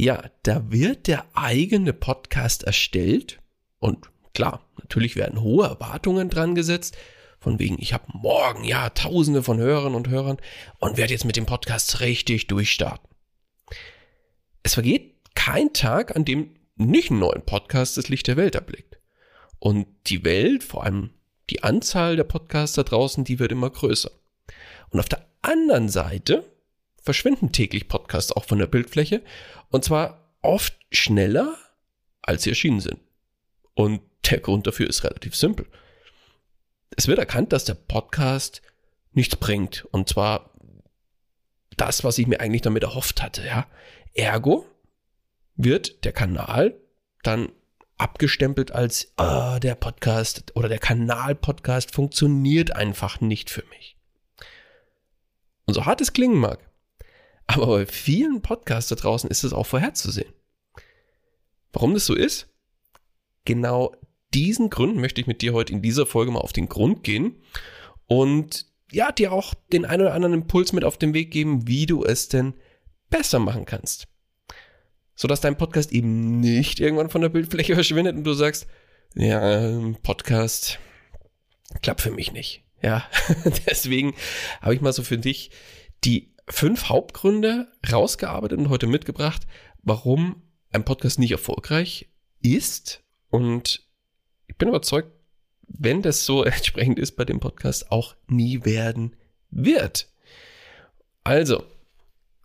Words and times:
Ja, 0.00 0.30
da 0.44 0.72
wird 0.72 1.08
der 1.08 1.26
eigene 1.34 1.92
Podcast 1.92 2.62
erstellt 2.62 3.38
und 3.80 4.08
klar, 4.32 4.66
natürlich 4.78 5.14
werden 5.14 5.42
hohe 5.42 5.66
Erwartungen 5.66 6.30
dran 6.30 6.54
gesetzt. 6.54 6.96
Von 7.38 7.58
wegen, 7.58 7.76
ich 7.78 7.92
habe 7.92 8.06
morgen 8.14 8.64
ja 8.64 8.88
tausende 8.88 9.42
von 9.42 9.58
Hörern 9.58 9.94
und 9.94 10.08
Hörern 10.08 10.38
und 10.78 10.96
werde 10.96 11.12
jetzt 11.12 11.26
mit 11.26 11.36
dem 11.36 11.44
Podcast 11.44 12.00
richtig 12.00 12.46
durchstarten. 12.46 13.10
Es 14.62 14.72
vergeht 14.72 15.16
kein 15.34 15.74
Tag, 15.74 16.16
an 16.16 16.24
dem 16.24 16.54
nicht 16.76 17.10
ein 17.10 17.18
neuer 17.18 17.40
Podcast 17.40 17.98
das 17.98 18.08
Licht 18.08 18.26
der 18.26 18.38
Welt 18.38 18.54
erblickt. 18.54 18.98
Und 19.58 19.86
die 20.06 20.24
Welt, 20.24 20.64
vor 20.64 20.84
allem 20.84 21.10
die 21.50 21.62
Anzahl 21.62 22.16
der 22.16 22.24
Podcasts 22.24 22.74
da 22.74 22.84
draußen, 22.84 23.24
die 23.24 23.38
wird 23.38 23.52
immer 23.52 23.68
größer. 23.68 24.12
Und 24.88 24.98
auf 24.98 25.10
der 25.10 25.26
anderen 25.42 25.90
Seite 25.90 26.50
verschwinden 27.02 27.52
täglich 27.52 27.88
Podcasts 27.88 28.32
auch 28.32 28.44
von 28.44 28.58
der 28.58 28.66
Bildfläche 28.66 29.22
und 29.70 29.84
zwar 29.84 30.34
oft 30.42 30.74
schneller, 30.90 31.56
als 32.22 32.42
sie 32.42 32.50
erschienen 32.50 32.80
sind. 32.80 33.00
Und 33.74 34.00
der 34.30 34.40
Grund 34.40 34.66
dafür 34.66 34.88
ist 34.88 35.04
relativ 35.04 35.34
simpel. 35.34 35.66
Es 36.96 37.08
wird 37.08 37.18
erkannt, 37.18 37.52
dass 37.52 37.64
der 37.64 37.74
Podcast 37.74 38.62
nichts 39.12 39.36
bringt. 39.36 39.86
Und 39.90 40.08
zwar 40.08 40.50
das, 41.76 42.04
was 42.04 42.18
ich 42.18 42.26
mir 42.26 42.40
eigentlich 42.40 42.62
damit 42.62 42.82
erhofft 42.82 43.22
hatte, 43.22 43.44
ja. 43.46 43.66
Ergo 44.14 44.66
wird 45.54 46.04
der 46.04 46.12
Kanal 46.12 46.78
dann 47.22 47.52
abgestempelt 47.96 48.72
als 48.72 49.12
oh, 49.18 49.58
der 49.60 49.74
Podcast 49.74 50.52
oder 50.54 50.68
der 50.68 50.78
Kanal-Podcast 50.78 51.94
funktioniert 51.94 52.74
einfach 52.74 53.20
nicht 53.20 53.50
für 53.50 53.64
mich. 53.66 53.96
Und 55.66 55.74
so 55.74 55.84
hart 55.84 56.00
es 56.00 56.12
klingen 56.12 56.38
mag, 56.38 56.69
aber 57.54 57.66
bei 57.66 57.86
vielen 57.86 58.42
Podcasts 58.42 58.88
da 58.88 58.96
draußen 58.96 59.30
ist 59.30 59.44
es 59.44 59.52
auch 59.52 59.66
vorherzusehen. 59.66 60.32
Warum 61.72 61.94
das 61.94 62.06
so 62.06 62.14
ist? 62.14 62.48
Genau 63.44 63.94
diesen 64.34 64.70
Gründen 64.70 65.00
möchte 65.00 65.20
ich 65.20 65.26
mit 65.26 65.42
dir 65.42 65.52
heute 65.52 65.72
in 65.72 65.82
dieser 65.82 66.06
Folge 66.06 66.30
mal 66.30 66.40
auf 66.40 66.52
den 66.52 66.68
Grund 66.68 67.02
gehen 67.02 67.42
und 68.06 68.66
ja, 68.92 69.12
dir 69.12 69.32
auch 69.32 69.54
den 69.72 69.84
einen 69.84 70.02
oder 70.02 70.14
anderen 70.14 70.34
Impuls 70.34 70.72
mit 70.72 70.84
auf 70.84 70.98
den 70.98 71.14
Weg 71.14 71.30
geben, 71.30 71.68
wie 71.68 71.86
du 71.86 72.04
es 72.04 72.28
denn 72.28 72.54
besser 73.08 73.38
machen 73.38 73.64
kannst. 73.64 74.08
Sodass 75.14 75.40
dein 75.40 75.56
Podcast 75.56 75.92
eben 75.92 76.40
nicht 76.40 76.80
irgendwann 76.80 77.10
von 77.10 77.20
der 77.20 77.28
Bildfläche 77.28 77.74
verschwindet 77.74 78.16
und 78.16 78.24
du 78.24 78.32
sagst, 78.32 78.66
ja, 79.14 79.80
Podcast 80.02 80.78
klappt 81.82 82.00
für 82.00 82.10
mich 82.10 82.32
nicht. 82.32 82.64
Ja, 82.82 83.04
deswegen 83.66 84.14
habe 84.60 84.74
ich 84.74 84.80
mal 84.80 84.92
so 84.92 85.02
für 85.02 85.18
dich 85.18 85.50
die 86.04 86.34
fünf 86.50 86.88
Hauptgründe 86.88 87.68
rausgearbeitet 87.90 88.58
und 88.58 88.68
heute 88.68 88.86
mitgebracht, 88.86 89.46
warum 89.82 90.42
ein 90.72 90.84
Podcast 90.84 91.18
nicht 91.18 91.32
erfolgreich 91.32 92.08
ist. 92.42 93.02
Und 93.28 93.86
ich 94.46 94.56
bin 94.56 94.68
überzeugt, 94.68 95.12
wenn 95.62 96.02
das 96.02 96.24
so 96.24 96.44
entsprechend 96.44 96.98
ist 96.98 97.16
bei 97.16 97.24
dem 97.24 97.40
Podcast, 97.40 97.90
auch 97.90 98.16
nie 98.26 98.64
werden 98.64 99.16
wird. 99.50 100.08
Also, 101.24 101.64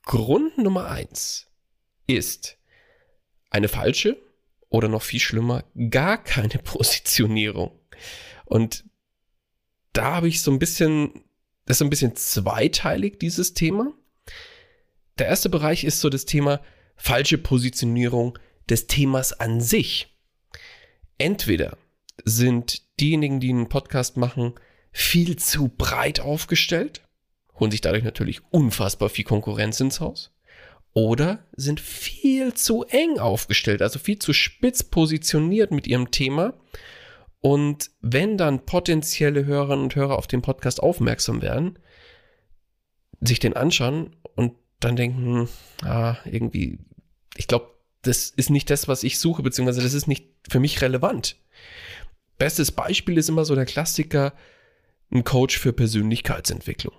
Grund 0.03 0.57
Nummer 0.57 0.87
eins 0.87 1.47
ist 2.07 2.57
eine 3.49 3.67
falsche 3.67 4.17
oder 4.69 4.87
noch 4.87 5.01
viel 5.01 5.19
schlimmer, 5.19 5.63
gar 5.89 6.23
keine 6.23 6.49
Positionierung. 6.63 7.79
Und 8.45 8.85
da 9.93 10.15
habe 10.15 10.27
ich 10.27 10.41
so 10.41 10.51
ein 10.51 10.59
bisschen 10.59 11.24
das 11.65 11.77
ist 11.77 11.81
ein 11.81 11.89
bisschen 11.89 12.15
zweiteilig, 12.15 13.19
dieses 13.19 13.53
Thema. 13.53 13.93
Der 15.17 15.27
erste 15.27 15.49
Bereich 15.49 15.83
ist 15.83 15.99
so 15.99 16.09
das 16.09 16.25
Thema 16.25 16.61
falsche 16.95 17.37
Positionierung 17.37 18.37
des 18.69 18.87
Themas 18.87 19.33
an 19.33 19.61
sich. 19.61 20.15
Entweder 21.17 21.77
sind 22.23 22.81
diejenigen, 22.99 23.39
die 23.39 23.49
einen 23.49 23.69
Podcast 23.69 24.17
machen, 24.17 24.53
viel 24.91 25.37
zu 25.37 25.67
breit 25.67 26.19
aufgestellt, 26.19 27.01
holen 27.59 27.71
sich 27.71 27.81
dadurch 27.81 28.03
natürlich 28.03 28.41
unfassbar 28.51 29.09
viel 29.09 29.25
Konkurrenz 29.25 29.79
ins 29.79 29.99
Haus, 29.99 30.31
oder 30.93 31.45
sind 31.55 31.81
viel 31.81 32.53
zu 32.53 32.83
eng 32.85 33.19
aufgestellt, 33.19 33.81
also 33.81 33.99
viel 33.99 34.19
zu 34.19 34.31
spitz 34.31 34.83
positioniert 34.83 35.71
mit 35.71 35.87
ihrem 35.87 36.11
Thema 36.11 36.53
und 37.45 37.91
wenn 38.01 38.39
dann 38.39 38.65
potenzielle 38.65 39.45
Hörerinnen 39.45 39.83
und 39.83 39.95
Hörer 39.95 40.17
auf 40.17 40.25
den 40.25 40.41
Podcast 40.41 40.81
aufmerksam 40.81 41.43
werden, 41.43 41.77
sich 43.21 43.37
den 43.37 43.55
anschauen 43.55 44.15
und 44.33 44.53
dann 44.79 44.95
denken, 44.95 45.47
ah, 45.83 46.17
irgendwie, 46.25 46.79
ich 47.35 47.45
glaube, 47.47 47.69
das 48.01 48.31
ist 48.31 48.49
nicht 48.49 48.71
das, 48.71 48.87
was 48.87 49.03
ich 49.03 49.19
suche, 49.19 49.43
beziehungsweise 49.43 49.83
das 49.83 49.93
ist 49.93 50.07
nicht 50.07 50.25
für 50.49 50.59
mich 50.59 50.81
relevant. 50.81 51.35
Bestes 52.39 52.71
Beispiel 52.71 53.15
ist 53.15 53.29
immer 53.29 53.45
so 53.45 53.53
der 53.53 53.65
Klassiker, 53.65 54.33
ein 55.11 55.23
Coach 55.23 55.59
für 55.59 55.71
Persönlichkeitsentwicklung. 55.71 56.95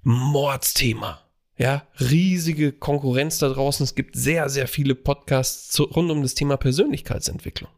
Mordsthema. 0.00 1.20
Ja, 1.58 1.86
riesige 2.00 2.72
Konkurrenz 2.72 3.36
da 3.36 3.50
draußen. 3.50 3.84
Es 3.84 3.94
gibt 3.94 4.16
sehr, 4.16 4.48
sehr 4.48 4.68
viele 4.68 4.94
Podcasts 4.94 5.78
rund 5.78 6.10
um 6.10 6.22
das 6.22 6.32
Thema 6.32 6.56
Persönlichkeitsentwicklung. 6.56 7.68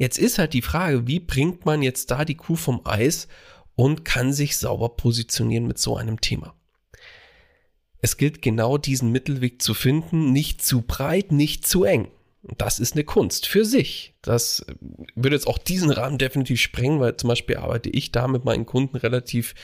Jetzt 0.00 0.18
ist 0.18 0.38
halt 0.38 0.54
die 0.54 0.62
Frage, 0.62 1.06
wie 1.06 1.20
bringt 1.20 1.66
man 1.66 1.82
jetzt 1.82 2.10
da 2.10 2.24
die 2.24 2.34
Kuh 2.34 2.56
vom 2.56 2.80
Eis 2.84 3.28
und 3.76 4.02
kann 4.02 4.32
sich 4.32 4.56
sauber 4.56 4.88
positionieren 4.96 5.66
mit 5.66 5.78
so 5.78 5.94
einem 5.94 6.22
Thema? 6.22 6.54
Es 7.98 8.16
gilt 8.16 8.40
genau 8.40 8.78
diesen 8.78 9.12
Mittelweg 9.12 9.60
zu 9.60 9.74
finden, 9.74 10.32
nicht 10.32 10.64
zu 10.64 10.80
breit, 10.80 11.32
nicht 11.32 11.68
zu 11.68 11.84
eng. 11.84 12.08
Das 12.56 12.78
ist 12.78 12.94
eine 12.94 13.04
Kunst 13.04 13.46
für 13.46 13.66
sich. 13.66 14.14
Das 14.22 14.64
würde 15.14 15.36
jetzt 15.36 15.46
auch 15.46 15.58
diesen 15.58 15.90
Rahmen 15.90 16.16
definitiv 16.16 16.62
sprengen, 16.62 16.98
weil 16.98 17.18
zum 17.18 17.28
Beispiel 17.28 17.58
arbeite 17.58 17.90
ich 17.90 18.10
da 18.10 18.26
mit 18.26 18.46
meinen 18.46 18.64
Kunden 18.64 18.96
relativ 18.96 19.54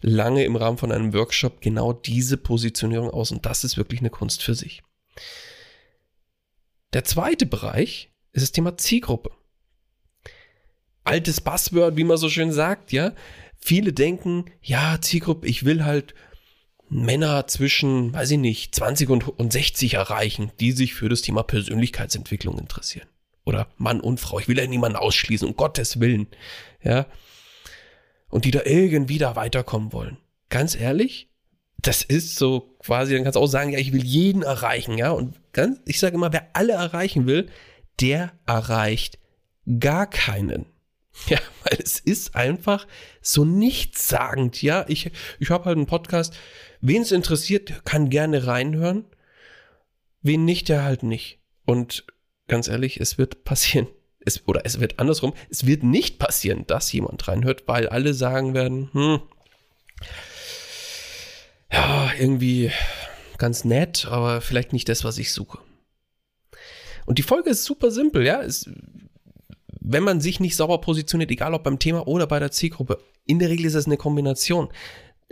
lange 0.00 0.42
im 0.42 0.56
Rahmen 0.56 0.78
von 0.78 0.90
einem 0.90 1.14
Workshop 1.14 1.60
genau 1.60 1.92
diese 1.92 2.36
Positionierung 2.36 3.10
aus 3.10 3.30
und 3.30 3.46
das 3.46 3.62
ist 3.62 3.76
wirklich 3.76 4.00
eine 4.00 4.10
Kunst 4.10 4.42
für 4.42 4.56
sich. 4.56 4.82
Der 6.94 7.04
zweite 7.04 7.46
Bereich 7.46 8.10
ist 8.32 8.42
das 8.42 8.50
Thema 8.50 8.76
Zielgruppe. 8.76 9.37
Altes 11.08 11.40
Buzzword, 11.40 11.96
wie 11.96 12.04
man 12.04 12.16
so 12.16 12.28
schön 12.28 12.52
sagt, 12.52 12.92
ja. 12.92 13.12
Viele 13.58 13.92
denken, 13.92 14.44
ja, 14.62 14.98
Zielgruppe, 15.00 15.46
ich 15.46 15.64
will 15.64 15.84
halt 15.84 16.14
Männer 16.90 17.46
zwischen, 17.46 18.12
weiß 18.12 18.30
ich 18.32 18.38
nicht, 18.38 18.74
20 18.74 19.10
und, 19.10 19.28
und 19.28 19.52
60 19.52 19.94
erreichen, 19.94 20.52
die 20.60 20.72
sich 20.72 20.94
für 20.94 21.08
das 21.08 21.22
Thema 21.22 21.42
Persönlichkeitsentwicklung 21.42 22.58
interessieren. 22.58 23.08
Oder 23.44 23.68
Mann 23.76 24.00
und 24.00 24.20
Frau. 24.20 24.38
Ich 24.38 24.48
will 24.48 24.58
ja 24.58 24.66
niemanden 24.66 24.96
ausschließen, 24.96 25.48
um 25.48 25.56
Gottes 25.56 26.00
Willen. 26.00 26.28
Ja. 26.82 27.06
Und 28.28 28.44
die 28.44 28.50
da 28.50 28.60
irgendwie 28.64 29.18
da 29.18 29.36
weiterkommen 29.36 29.92
wollen. 29.92 30.18
Ganz 30.50 30.74
ehrlich, 30.74 31.30
das 31.78 32.02
ist 32.02 32.36
so 32.36 32.76
quasi, 32.80 33.14
dann 33.14 33.22
kannst 33.22 33.36
du 33.36 33.40
auch 33.40 33.46
sagen, 33.46 33.70
ja, 33.70 33.78
ich 33.78 33.92
will 33.92 34.04
jeden 34.04 34.42
erreichen, 34.42 34.98
ja. 34.98 35.10
Und 35.10 35.36
ganz, 35.52 35.80
ich 35.86 35.98
sage 35.98 36.16
immer, 36.16 36.32
wer 36.32 36.48
alle 36.54 36.74
erreichen 36.74 37.26
will, 37.26 37.48
der 38.00 38.32
erreicht 38.46 39.18
gar 39.78 40.08
keinen. 40.08 40.66
Ja, 41.26 41.38
weil 41.64 41.78
es 41.82 41.98
ist 41.98 42.34
einfach 42.36 42.86
so 43.20 43.44
nichtssagend. 43.44 44.62
Ja, 44.62 44.84
ich, 44.88 45.10
ich 45.38 45.50
habe 45.50 45.64
halt 45.66 45.76
einen 45.76 45.86
Podcast. 45.86 46.34
Wen 46.80 47.02
es 47.02 47.12
interessiert, 47.12 47.84
kann 47.84 48.08
gerne 48.08 48.46
reinhören. 48.46 49.04
Wen 50.22 50.44
nicht, 50.44 50.68
der 50.68 50.84
halt 50.84 51.02
nicht. 51.02 51.40
Und 51.64 52.04
ganz 52.46 52.68
ehrlich, 52.68 53.00
es 53.00 53.18
wird 53.18 53.44
passieren. 53.44 53.88
Es, 54.24 54.46
oder 54.46 54.62
es 54.64 54.78
wird 54.78 54.98
andersrum. 54.98 55.32
Es 55.48 55.64
wird 55.64 55.84
nicht 55.84 56.18
passieren, 56.18 56.66
dass 56.66 56.92
jemand 56.92 57.28
reinhört, 57.28 57.66
weil 57.66 57.88
alle 57.88 58.12
sagen 58.12 58.52
werden, 58.52 58.90
hm, 58.92 59.20
ja, 61.72 62.10
irgendwie 62.18 62.70
ganz 63.38 63.64
nett, 63.64 64.06
aber 64.06 64.40
vielleicht 64.40 64.72
nicht 64.72 64.88
das, 64.88 65.04
was 65.04 65.16
ich 65.18 65.32
suche. 65.32 65.58
Und 67.06 67.18
die 67.18 67.22
Folge 67.22 67.50
ist 67.50 67.64
super 67.64 67.90
simpel, 67.90 68.26
ja. 68.26 68.42
Es, 68.42 68.68
wenn 69.90 70.04
man 70.04 70.20
sich 70.20 70.38
nicht 70.38 70.54
sauber 70.54 70.80
positioniert, 70.80 71.30
egal 71.30 71.54
ob 71.54 71.64
beim 71.64 71.78
Thema 71.78 72.06
oder 72.06 72.26
bei 72.26 72.38
der 72.38 72.50
Zielgruppe, 72.50 72.98
in 73.24 73.38
der 73.38 73.48
Regel 73.48 73.64
ist 73.64 73.74
es 73.74 73.86
eine 73.86 73.96
Kombination. 73.96 74.68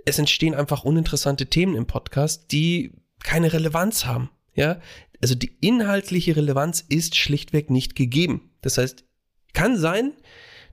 Es 0.06 0.18
entstehen 0.18 0.54
einfach 0.54 0.84
uninteressante 0.84 1.46
Themen 1.46 1.76
im 1.76 1.86
Podcast, 1.86 2.52
die 2.52 2.92
keine 3.22 3.52
Relevanz 3.52 4.06
haben. 4.06 4.30
Ja, 4.54 4.80
also 5.20 5.34
die 5.34 5.56
inhaltliche 5.60 6.36
Relevanz 6.36 6.82
ist 6.88 7.16
schlichtweg 7.16 7.68
nicht 7.68 7.94
gegeben. 7.94 8.50
Das 8.62 8.78
heißt, 8.78 9.04
kann 9.52 9.76
sein, 9.76 10.12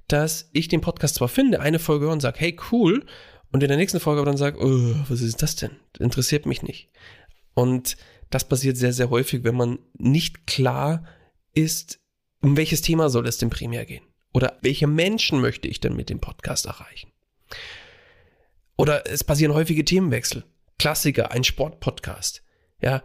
dass 0.07 0.49
ich 0.53 0.69
den 0.69 0.81
Podcast 0.81 1.15
zwar 1.15 1.27
finde, 1.27 1.59
eine 1.59 1.79
Folge 1.79 2.05
höre 2.05 2.13
und 2.13 2.21
sage, 2.21 2.39
hey, 2.39 2.57
cool, 2.71 3.05
und 3.51 3.61
in 3.61 3.67
der 3.67 3.77
nächsten 3.77 3.99
Folge 3.99 4.21
aber 4.21 4.31
dann 4.31 4.37
sage, 4.37 4.59
oh, 4.59 4.95
was 5.09 5.21
ist 5.21 5.41
das 5.41 5.57
denn? 5.57 5.71
Interessiert 5.99 6.45
mich 6.45 6.63
nicht. 6.63 6.89
Und 7.53 7.97
das 8.29 8.47
passiert 8.47 8.77
sehr, 8.77 8.93
sehr 8.93 9.09
häufig, 9.09 9.43
wenn 9.43 9.55
man 9.55 9.79
nicht 9.93 10.47
klar 10.47 11.05
ist, 11.53 11.99
um 12.43 12.57
welches 12.57 12.81
Thema 12.81 13.09
soll 13.09 13.25
es 13.27 13.37
denn 13.37 13.49
primär 13.49 13.85
gehen? 13.85 14.03
Oder 14.33 14.57
welche 14.61 14.85
Menschen 14.85 15.39
möchte 15.39 15.67
ich 15.67 15.79
denn 15.79 15.95
mit 15.95 16.09
dem 16.09 16.19
Podcast 16.19 16.65
erreichen? 16.65 17.11
Oder 18.75 19.07
es 19.07 19.23
passieren 19.23 19.53
häufige 19.53 19.85
Themenwechsel. 19.85 20.43
Klassiker, 20.77 21.31
ein 21.31 21.45
Sportpodcast. 21.45 22.43
Ja, 22.81 23.01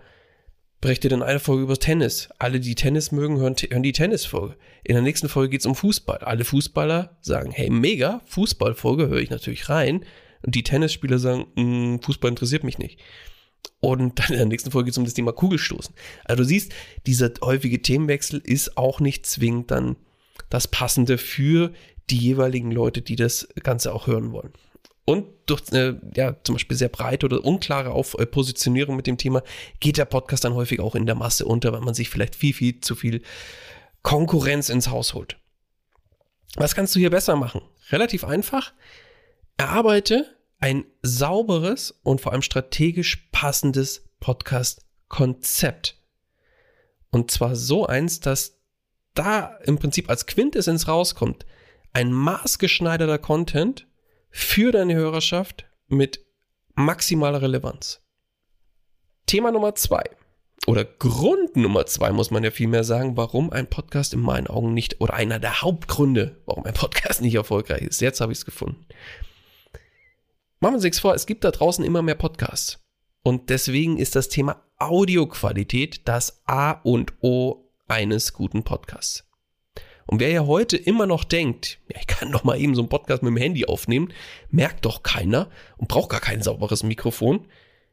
berichte 0.81 1.09
dann 1.09 1.23
eine 1.23 1.39
Folge 1.39 1.63
über 1.63 1.77
Tennis. 1.77 2.31
Alle, 2.39 2.59
die 2.59 2.75
Tennis 2.75 3.13
mögen, 3.13 3.39
hören, 3.39 3.55
hören 3.55 3.83
die 3.83 3.93
Tennisfolge. 3.93 4.57
In 4.83 4.95
der 4.95 5.03
nächsten 5.03 5.29
Folge 5.29 5.51
geht 5.51 5.61
es 5.61 5.67
um 5.67 5.77
Fußball. 5.77 6.19
Alle 6.19 6.45
Fußballer 6.45 7.17
sagen, 7.21 7.53
hey, 7.53 7.71
mega, 7.71 8.23
Fußballfolge 8.27 9.09
höre 9.09 9.21
ich 9.21 9.31
natürlich 9.31 9.69
rein. 9.69 10.05
Und 10.43 10.57
die 10.57 10.65
Tennisspieler 10.65 11.19
sagen, 11.19 11.47
mm, 11.55 12.01
Fußball 12.03 12.31
interessiert 12.31 12.65
mich 12.65 12.79
nicht. 12.79 12.99
Und 13.81 14.19
dann 14.19 14.29
in 14.31 14.37
der 14.37 14.47
nächsten 14.47 14.71
Folge 14.71 14.87
geht 14.87 14.95
es 14.95 14.99
um 14.99 15.05
das 15.05 15.15
Thema 15.15 15.33
Kugelstoßen. 15.33 15.95
Also 16.25 16.43
du 16.43 16.49
siehst, 16.49 16.73
dieser 17.07 17.31
häufige 17.43 17.81
Themenwechsel 17.81 18.41
ist 18.45 18.77
auch 18.77 19.01
nicht 19.01 19.27
zwingend 19.27 19.71
dann 19.71 19.97
das 20.51 20.69
Passende 20.69 21.19
für 21.19 21.73
die 22.11 22.19
jeweiligen 22.19 22.73
Leute, 22.73 23.03
die 23.03 23.17
das 23.17 23.49
Ganze 23.63 23.93
auch 23.93 24.07
hören 24.07 24.33
wollen. 24.33 24.53
Und 25.05 25.27
durch 25.47 25.63
äh, 25.73 25.95
ja, 26.15 26.37
zum 26.43 26.57
Beispiel 26.57 26.77
sehr 26.77 26.91
breite 26.91 27.27
oder 27.27 27.43
unklare 27.43 27.93
Auf 27.93 28.15
äh, 28.19 28.27
Positionierung 28.27 28.95
mit 28.95 29.07
dem 29.07 29.17
Thema 29.17 29.43
geht 29.81 29.97
der 29.97 30.05
Podcast 30.05 30.45
dann 30.45 30.55
häufig 30.55 30.81
auch 30.81 30.95
in 30.95 31.07
der 31.07 31.15
Masse 31.15 31.47
unter, 31.47 31.73
weil 31.73 31.81
man 31.81 31.95
sich 31.95 32.11
vielleicht 32.11 32.37
viel, 32.37 32.53
viel 32.53 32.81
zu 32.81 32.95
viel 32.95 33.23
Konkurrenz 34.03 34.69
ins 34.69 34.91
Haus 34.91 35.15
holt. 35.15 35.39
Was 36.57 36.75
kannst 36.75 36.95
du 36.95 36.99
hier 36.99 37.11
besser 37.11 37.37
machen? 37.37 37.63
Relativ 37.91 38.25
einfach. 38.25 38.75
Erarbeite 39.57 40.27
ein 40.59 40.85
sauberes 41.03 41.93
und 42.03 42.21
vor 42.21 42.33
allem 42.33 42.43
strategisch 42.43 43.29
passendes 43.33 44.09
Podcast-Konzept. 44.21 45.97
Und 47.11 47.31
zwar 47.31 47.57
so 47.57 47.87
eins, 47.87 48.21
dass 48.21 48.59
da 49.15 49.57
im 49.65 49.79
Prinzip 49.79 50.11
als 50.11 50.27
Quintessenz 50.27 50.89
rauskommt, 50.89 51.47
ein 51.93 52.13
maßgeschneiderter 52.13 53.19
Content 53.19 53.87
für 54.31 54.73
deine 54.73 54.95
Hörerschaft 54.95 55.67
mit 55.87 56.25
maximaler 56.75 57.43
Relevanz. 57.43 58.03
Thema 59.27 59.51
Nummer 59.51 59.75
zwei 59.75 60.05
oder 60.67 60.85
Grund 60.85 61.57
Nummer 61.57 61.87
zwei 61.87 62.13
muss 62.13 62.31
man 62.31 62.45
ja 62.45 62.51
vielmehr 62.51 62.85
sagen, 62.85 63.17
warum 63.17 63.51
ein 63.53 63.69
Podcast 63.69 64.13
in 64.13 64.21
meinen 64.21 64.49
Augen 64.49 64.75
nicht 64.75 65.01
oder 65.01 65.15
einer 65.15 65.39
der 65.39 65.63
Hauptgründe, 65.63 66.43
warum 66.47 66.65
ein 66.65 66.75
Podcast 66.75 67.23
nicht 67.23 67.35
erfolgreich 67.35 67.83
ist. 67.83 68.01
Jetzt 68.01 68.21
habe 68.21 68.33
ich 68.33 68.39
es 68.39 68.45
gefunden. 68.45 68.85
Machen 70.61 70.73
wir 70.73 70.77
uns 70.77 70.85
nichts 70.85 70.99
vor, 70.99 71.15
es 71.15 71.27
gibt 71.27 71.45
da 71.45 71.53
draußen 71.53 71.85
immer 71.85 72.03
mehr 72.03 72.17
Podcasts. 72.17 72.81
Und 73.23 73.49
deswegen 73.49 73.97
ist 73.97 74.17
das 74.17 74.29
Thema 74.29 74.65
Audioqualität 74.77 76.09
das 76.09 76.43
A 76.47 76.73
und 76.73 77.13
O 77.21 77.71
eines 77.87 78.33
guten 78.33 78.65
Podcasts. 78.65 79.25
Und 80.07 80.19
wer 80.19 80.31
ja 80.31 80.47
heute 80.47 80.77
immer 80.77 81.07
noch 81.07 81.23
denkt, 81.23 81.79
ja, 81.89 82.01
ich 82.01 82.09
kann 82.09 82.33
doch 82.33 82.43
mal 82.43 82.59
eben 82.59 82.75
so 82.75 82.81
einen 82.81 82.89
Podcast 82.89 83.23
mit 83.23 83.31
dem 83.31 83.37
Handy 83.37 83.67
aufnehmen, 83.67 84.13
merkt 84.51 84.85
doch 84.85 85.05
keiner 85.05 85.49
und 85.77 85.87
braucht 85.87 86.11
gar 86.11 86.21
kein 86.21 86.43
sauberes 86.43 86.83
Mikrofon. 86.83 87.47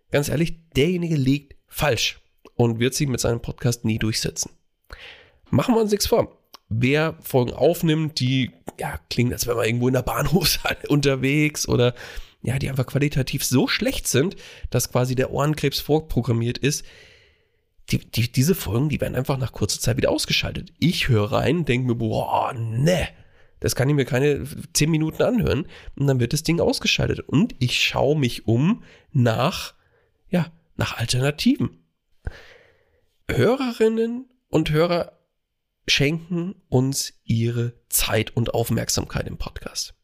Ganz 0.09 0.29
ehrlich, 0.29 0.55
derjenige 0.75 1.17
liegt 1.17 1.55
falsch 1.67 2.19
und 2.55 2.79
wird 2.79 2.95
sich 2.95 3.07
mit 3.07 3.19
seinem 3.19 3.41
Podcast 3.41 3.85
nie 3.85 3.99
durchsetzen. 3.99 4.49
Machen 5.51 5.75
wir 5.75 5.81
uns 5.81 5.91
nichts 5.91 6.07
vor. 6.07 6.35
Wer 6.69 7.15
Folgen 7.21 7.53
aufnimmt, 7.53 8.19
die 8.19 8.53
ja, 8.79 8.99
klingen, 9.11 9.33
als 9.33 9.45
wäre 9.45 9.57
man 9.57 9.67
irgendwo 9.67 9.87
in 9.87 9.93
der 9.93 10.01
Bahnhofshalle 10.01 10.79
unterwegs 10.89 11.67
oder 11.67 11.93
ja, 12.45 12.59
die 12.59 12.69
einfach 12.69 12.85
qualitativ 12.85 13.43
so 13.43 13.67
schlecht 13.67 14.07
sind, 14.07 14.35
dass 14.69 14.91
quasi 14.91 15.15
der 15.15 15.31
Ohrenkrebs 15.31 15.79
vorprogrammiert 15.79 16.57
ist. 16.57 16.85
Die, 17.89 17.99
die, 17.99 18.31
diese 18.31 18.55
Folgen, 18.55 18.89
die 18.89 19.01
werden 19.01 19.15
einfach 19.15 19.37
nach 19.37 19.51
kurzer 19.51 19.79
Zeit 19.79 19.97
wieder 19.97 20.11
ausgeschaltet. 20.11 20.73
Ich 20.79 21.07
höre 21.07 21.31
rein, 21.31 21.65
denke 21.65 21.87
mir, 21.87 21.95
boah, 21.95 22.53
ne, 22.53 23.07
das 23.59 23.75
kann 23.75 23.89
ich 23.89 23.95
mir 23.95 24.05
keine 24.05 24.45
zehn 24.73 24.91
Minuten 24.91 25.23
anhören. 25.23 25.67
Und 25.95 26.07
dann 26.07 26.19
wird 26.19 26.33
das 26.33 26.43
Ding 26.43 26.59
ausgeschaltet. 26.59 27.21
Und 27.21 27.55
ich 27.59 27.83
schaue 27.83 28.17
mich 28.17 28.47
um 28.47 28.83
nach, 29.11 29.73
ja, 30.29 30.51
nach 30.75 30.97
Alternativen. 30.97 31.83
Hörerinnen 33.29 34.29
und 34.49 34.69
Hörer 34.69 35.13
schenken 35.87 36.55
uns 36.69 37.13
ihre 37.23 37.73
Zeit 37.89 38.35
und 38.35 38.53
Aufmerksamkeit 38.53 39.27
im 39.27 39.37
Podcast. 39.37 39.95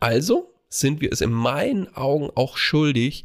Also 0.00 0.55
sind 0.68 1.00
wir 1.00 1.12
es 1.12 1.20
in 1.20 1.32
meinen 1.32 1.94
Augen 1.94 2.30
auch 2.34 2.56
schuldig, 2.56 3.24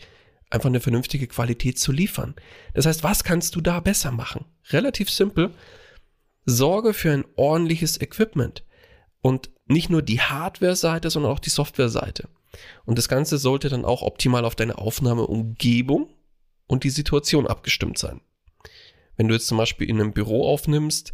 einfach 0.49 0.67
eine 0.67 0.79
vernünftige 0.79 1.27
Qualität 1.27 1.79
zu 1.79 1.91
liefern. 1.91 2.35
Das 2.73 2.85
heißt, 2.85 3.03
was 3.03 3.23
kannst 3.23 3.55
du 3.55 3.61
da 3.61 3.79
besser 3.79 4.11
machen? 4.11 4.45
Relativ 4.69 5.09
simpel. 5.09 5.51
Sorge 6.45 6.93
für 6.93 7.11
ein 7.11 7.25
ordentliches 7.35 7.99
Equipment. 8.01 8.63
Und 9.21 9.49
nicht 9.67 9.89
nur 9.89 10.01
die 10.01 10.19
Hardware-Seite, 10.19 11.09
sondern 11.09 11.31
auch 11.31 11.39
die 11.39 11.49
Software-Seite. 11.49 12.27
Und 12.85 12.97
das 12.97 13.07
Ganze 13.07 13.37
sollte 13.37 13.69
dann 13.69 13.85
auch 13.85 14.01
optimal 14.01 14.45
auf 14.45 14.55
deine 14.55 14.77
Aufnahmeumgebung 14.77 16.13
und 16.67 16.83
die 16.83 16.89
Situation 16.89 17.47
abgestimmt 17.47 17.97
sein. 17.97 18.21
Wenn 19.15 19.27
du 19.27 19.33
jetzt 19.33 19.47
zum 19.47 19.57
Beispiel 19.57 19.89
in 19.89 19.99
einem 19.99 20.13
Büro 20.13 20.47
aufnimmst, 20.47 21.13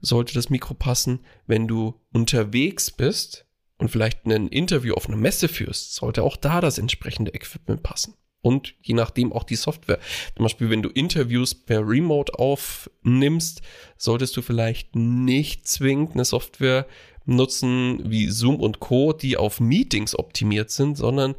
sollte 0.00 0.34
das 0.34 0.50
Mikro 0.50 0.74
passen. 0.74 1.24
Wenn 1.46 1.66
du 1.66 2.00
unterwegs 2.12 2.90
bist, 2.90 3.45
und 3.78 3.90
vielleicht 3.90 4.26
ein 4.26 4.48
Interview 4.48 4.94
auf 4.94 5.08
einer 5.08 5.16
Messe 5.16 5.48
führst, 5.48 5.94
sollte 5.94 6.22
auch 6.22 6.36
da 6.36 6.60
das 6.60 6.78
entsprechende 6.78 7.34
Equipment 7.34 7.82
passen. 7.82 8.14
Und 8.42 8.74
je 8.80 8.94
nachdem 8.94 9.32
auch 9.32 9.42
die 9.42 9.56
Software. 9.56 9.98
Zum 10.36 10.44
Beispiel, 10.44 10.70
wenn 10.70 10.82
du 10.82 10.88
Interviews 10.90 11.54
per 11.54 11.80
Remote 11.80 12.38
aufnimmst, 12.38 13.60
solltest 13.96 14.36
du 14.36 14.42
vielleicht 14.42 14.94
nicht 14.94 15.66
zwingend 15.66 16.12
eine 16.12 16.24
Software 16.24 16.86
nutzen 17.24 18.08
wie 18.08 18.28
Zoom 18.28 18.60
und 18.60 18.78
Co., 18.78 19.12
die 19.12 19.36
auf 19.36 19.58
Meetings 19.58 20.16
optimiert 20.16 20.70
sind, 20.70 20.96
sondern 20.96 21.34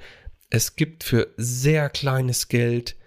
es 0.49 0.75
gibt 0.75 1.05
für 1.05 1.33
sehr 1.37 1.89
kleines 1.89 2.49
Geld 2.49 2.97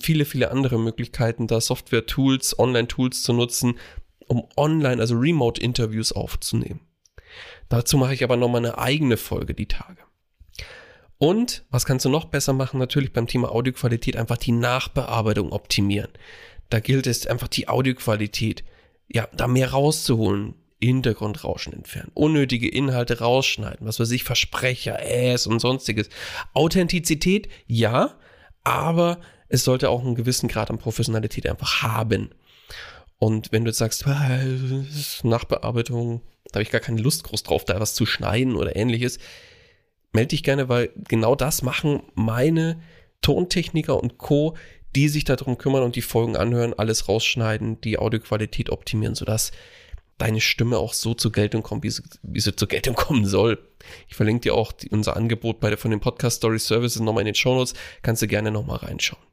viele, 0.00 0.24
viele 0.24 0.50
andere 0.50 0.78
Möglichkeiten, 0.78 1.46
da 1.46 1.60
Software-Tools, 1.60 2.58
Online-Tools 2.58 3.22
zu 3.22 3.32
nutzen, 3.32 3.78
um 4.26 4.46
online, 4.56 5.00
also 5.00 5.16
Remote-Interviews 5.16 6.12
aufzunehmen. 6.12 6.80
Dazu 7.68 7.96
mache 7.96 8.14
ich 8.14 8.24
aber 8.24 8.36
nochmal 8.36 8.64
eine 8.64 8.78
eigene 8.78 9.16
Folge 9.16 9.54
die 9.54 9.66
Tage. 9.66 9.98
Und 11.18 11.64
was 11.70 11.84
kannst 11.84 12.04
du 12.04 12.08
noch 12.08 12.26
besser 12.26 12.52
machen? 12.52 12.78
Natürlich 12.78 13.12
beim 13.12 13.26
Thema 13.26 13.50
Audioqualität 13.50 14.16
einfach 14.16 14.38
die 14.38 14.52
Nachbearbeitung 14.52 15.52
optimieren. 15.52 16.10
Da 16.70 16.80
gilt 16.80 17.06
es 17.06 17.26
einfach 17.26 17.48
die 17.48 17.68
Audioqualität, 17.68 18.64
ja, 19.08 19.28
da 19.36 19.48
mehr 19.48 19.70
rauszuholen. 19.72 20.54
Hintergrundrauschen 20.80 21.72
entfernen, 21.72 22.12
unnötige 22.14 22.68
Inhalte 22.68 23.18
rausschneiden, 23.18 23.84
was 23.84 23.98
weiß 23.98 24.12
ich, 24.12 24.22
Versprecher, 24.22 25.00
Äs 25.02 25.48
und 25.48 25.58
sonstiges. 25.58 26.08
Authentizität, 26.54 27.48
ja, 27.66 28.14
aber 28.62 29.18
es 29.48 29.64
sollte 29.64 29.90
auch 29.90 30.04
einen 30.04 30.14
gewissen 30.14 30.48
Grad 30.48 30.70
an 30.70 30.78
Professionalität 30.78 31.48
einfach 31.48 31.82
haben. 31.82 32.30
Und 33.18 33.50
wenn 33.52 33.64
du 33.64 33.70
jetzt 33.70 33.78
sagst, 33.78 34.06
ah, 34.06 34.40
Nachbearbeitung, 35.22 36.22
da 36.46 36.54
habe 36.54 36.62
ich 36.62 36.70
gar 36.70 36.80
keine 36.80 37.00
Lust 37.00 37.24
groß 37.24 37.42
drauf, 37.42 37.64
da 37.64 37.80
was 37.80 37.94
zu 37.94 38.06
schneiden 38.06 38.54
oder 38.54 38.76
ähnliches, 38.76 39.18
melde 40.12 40.28
dich 40.28 40.42
gerne, 40.42 40.68
weil 40.68 40.90
genau 41.08 41.34
das 41.34 41.62
machen 41.62 42.02
meine 42.14 42.80
Tontechniker 43.20 44.00
und 44.00 44.18
Co., 44.18 44.56
die 44.94 45.08
sich 45.08 45.24
darum 45.24 45.58
kümmern 45.58 45.82
und 45.82 45.96
die 45.96 46.02
Folgen 46.02 46.36
anhören, 46.36 46.74
alles 46.74 47.08
rausschneiden, 47.08 47.80
die 47.82 47.98
Audioqualität 47.98 48.70
optimieren, 48.70 49.14
sodass 49.14 49.52
deine 50.16 50.40
Stimme 50.40 50.78
auch 50.78 50.94
so 50.94 51.14
zur 51.14 51.30
Geltung 51.30 51.62
kommt, 51.62 51.84
wie 51.84 51.90
sie, 51.90 52.02
wie 52.22 52.40
sie 52.40 52.56
zur 52.56 52.68
Geltung 52.68 52.94
kommen 52.94 53.26
soll. 53.26 53.58
Ich 54.08 54.16
verlinke 54.16 54.42
dir 54.42 54.54
auch 54.54 54.72
die, 54.72 54.88
unser 54.88 55.16
Angebot 55.16 55.60
bei 55.60 55.68
der, 55.68 55.78
von 55.78 55.90
den 55.90 56.00
Podcast 56.00 56.38
Story 56.38 56.58
Services 56.58 57.00
nochmal 57.00 57.22
in 57.22 57.26
den 57.26 57.34
Show 57.34 57.54
Notes. 57.54 57.74
Kannst 58.02 58.22
du 58.22 58.26
gerne 58.26 58.50
nochmal 58.50 58.78
reinschauen. 58.78 59.27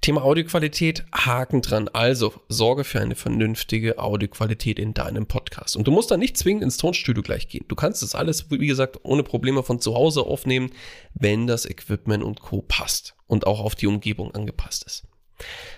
Thema 0.00 0.22
Audioqualität, 0.22 1.04
Haken 1.12 1.62
dran. 1.62 1.88
Also 1.88 2.34
sorge 2.48 2.84
für 2.84 3.00
eine 3.00 3.14
vernünftige 3.14 3.98
Audioqualität 3.98 4.78
in 4.78 4.94
deinem 4.94 5.26
Podcast. 5.26 5.76
Und 5.76 5.86
du 5.86 5.90
musst 5.90 6.10
da 6.10 6.16
nicht 6.16 6.36
zwingend 6.36 6.62
ins 6.62 6.76
Tonstudio 6.76 7.22
gleich 7.22 7.48
gehen. 7.48 7.64
Du 7.68 7.74
kannst 7.74 8.02
das 8.02 8.14
alles, 8.14 8.50
wie 8.50 8.66
gesagt, 8.66 9.00
ohne 9.02 9.22
Probleme 9.22 9.62
von 9.62 9.80
zu 9.80 9.94
Hause 9.94 10.22
aufnehmen, 10.22 10.70
wenn 11.14 11.46
das 11.46 11.66
Equipment 11.66 12.22
und 12.22 12.40
Co. 12.40 12.62
passt 12.62 13.16
und 13.26 13.46
auch 13.46 13.60
auf 13.60 13.74
die 13.74 13.86
Umgebung 13.86 14.34
angepasst 14.34 14.84
ist. 14.84 15.06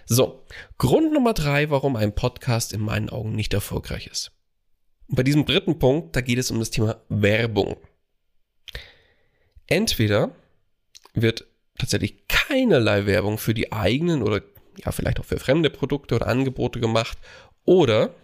So, 0.06 0.44
Grund 0.78 1.12
Nummer 1.12 1.34
drei, 1.34 1.70
warum 1.70 1.96
ein 1.96 2.14
Podcast 2.14 2.72
in 2.72 2.80
meinen 2.80 3.10
Augen 3.10 3.32
nicht 3.32 3.54
erfolgreich 3.54 4.06
ist. 4.06 4.32
Und 5.08 5.16
bei 5.16 5.22
diesem 5.22 5.46
dritten 5.46 5.78
Punkt, 5.78 6.14
da 6.14 6.20
geht 6.20 6.38
es 6.38 6.50
um 6.50 6.58
das 6.58 6.70
Thema 6.70 7.02
Werbung. 7.08 7.76
Entweder 9.66 10.34
wird 11.14 11.46
tatsächlich 11.78 12.17
keinerlei 12.48 13.06
Werbung 13.06 13.38
für 13.38 13.54
die 13.54 13.72
eigenen 13.72 14.22
oder 14.22 14.42
ja, 14.84 14.92
vielleicht 14.92 15.20
auch 15.20 15.24
für 15.24 15.38
fremde 15.38 15.70
Produkte 15.70 16.14
oder 16.14 16.28
Angebote 16.28 16.80
gemacht. 16.80 17.18
Oder 17.64 18.14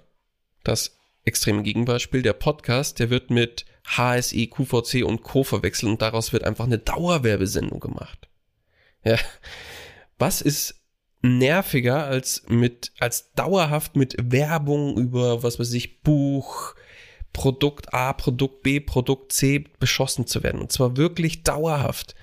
das 0.63 0.97
extreme 1.25 1.63
Gegenbeispiel, 1.63 2.23
der 2.23 2.33
Podcast, 2.33 2.99
der 2.99 3.11
wird 3.11 3.31
mit 3.31 3.67
HSE, 3.87 4.47
QVC 4.47 5.05
und 5.05 5.23
Co. 5.23 5.45
verwechselt 5.45 5.91
und 5.91 6.03
daraus 6.03 6.33
wird 6.33 6.45
einfach 6.45 6.65
eine 6.65 6.79
Dauerwerbesendung 6.79 7.81
gemacht. 7.81 8.29
Ja. 9.05 9.19
Was 10.19 10.41
ist 10.41 10.77
nerviger 11.23 12.05
als 12.05 12.45
mit, 12.49 12.93
als 12.99 13.33
dauerhaft 13.33 13.97
mit 13.97 14.17
Werbung 14.19 14.97
über, 14.97 15.43
was 15.43 15.59
weiß 15.59 15.73
ich, 15.73 16.03
Buch, 16.03 16.75
Produkt 17.33 17.93
A, 17.93 18.13
Produkt 18.13 18.63
B, 18.63 18.81
Produkt 18.81 19.33
C 19.33 19.65
beschossen 19.81 20.27
zu 20.27 20.43
werden. 20.43 20.61
Und 20.61 20.73
zwar 20.73 20.97
wirklich 20.97 21.43
dauerhaft. 21.43 22.15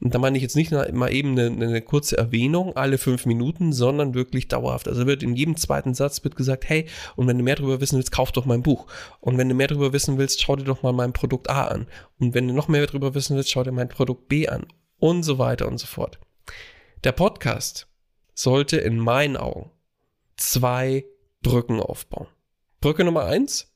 Und 0.00 0.14
da 0.14 0.18
meine 0.18 0.36
ich 0.36 0.42
jetzt 0.42 0.54
nicht 0.56 0.70
mal 0.70 1.12
eben 1.12 1.32
eine, 1.38 1.46
eine, 1.46 1.82
kurze 1.82 2.16
Erwähnung 2.16 2.76
alle 2.76 2.98
fünf 2.98 3.26
Minuten, 3.26 3.72
sondern 3.72 4.14
wirklich 4.14 4.46
dauerhaft. 4.46 4.88
Also 4.88 5.06
wird 5.06 5.22
in 5.22 5.34
jedem 5.34 5.56
zweiten 5.56 5.94
Satz 5.94 6.22
wird 6.22 6.36
gesagt, 6.36 6.68
hey, 6.68 6.86
und 7.16 7.26
wenn 7.26 7.36
du 7.36 7.44
mehr 7.44 7.56
darüber 7.56 7.80
wissen 7.80 7.96
willst, 7.96 8.12
kauf 8.12 8.30
doch 8.30 8.44
mein 8.44 8.62
Buch. 8.62 8.86
Und 9.20 9.38
wenn 9.38 9.48
du 9.48 9.54
mehr 9.54 9.66
darüber 9.66 9.92
wissen 9.92 10.18
willst, 10.18 10.40
schau 10.40 10.56
dir 10.56 10.64
doch 10.64 10.82
mal 10.82 10.92
mein 10.92 11.12
Produkt 11.12 11.50
A 11.50 11.66
an. 11.66 11.88
Und 12.20 12.34
wenn 12.34 12.46
du 12.46 12.54
noch 12.54 12.68
mehr 12.68 12.86
darüber 12.86 13.14
wissen 13.14 13.36
willst, 13.36 13.50
schau 13.50 13.64
dir 13.64 13.72
mein 13.72 13.88
Produkt 13.88 14.28
B 14.28 14.48
an. 14.48 14.66
Und 14.98 15.24
so 15.24 15.38
weiter 15.38 15.68
und 15.68 15.78
so 15.78 15.86
fort. 15.86 16.18
Der 17.04 17.12
Podcast 17.12 17.88
sollte 18.34 18.76
in 18.76 18.98
meinen 18.98 19.36
Augen 19.36 19.70
zwei 20.36 21.04
Brücken 21.42 21.80
aufbauen. 21.80 22.28
Brücke 22.80 23.04
Nummer 23.04 23.24
eins. 23.24 23.72